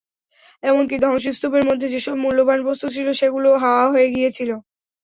[0.63, 4.49] এমনকি ধ্বংসস্তূপের মধ্যে যেসব মূল্যবান বস্তু ছিল, সেগুলোও হাওয়া হয়ে গিয়েছিল।